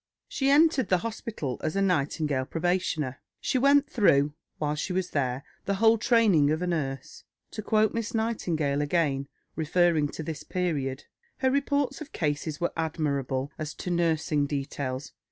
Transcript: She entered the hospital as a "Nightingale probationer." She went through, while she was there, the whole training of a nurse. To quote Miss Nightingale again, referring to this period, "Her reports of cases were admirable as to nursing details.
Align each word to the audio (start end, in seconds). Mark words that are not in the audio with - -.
She 0.27 0.49
entered 0.49 0.89
the 0.89 0.97
hospital 1.05 1.61
as 1.63 1.75
a 1.75 1.81
"Nightingale 1.83 2.45
probationer." 2.45 3.19
She 3.39 3.59
went 3.59 3.87
through, 3.87 4.33
while 4.57 4.73
she 4.73 4.93
was 4.93 5.11
there, 5.11 5.43
the 5.65 5.75
whole 5.75 5.99
training 5.99 6.49
of 6.49 6.63
a 6.63 6.65
nurse. 6.65 7.23
To 7.51 7.61
quote 7.61 7.93
Miss 7.93 8.11
Nightingale 8.15 8.81
again, 8.81 9.27
referring 9.55 10.07
to 10.13 10.23
this 10.23 10.41
period, 10.43 11.03
"Her 11.37 11.51
reports 11.51 12.01
of 12.01 12.13
cases 12.13 12.59
were 12.59 12.73
admirable 12.75 13.51
as 13.59 13.75
to 13.75 13.91
nursing 13.91 14.47
details. 14.47 15.11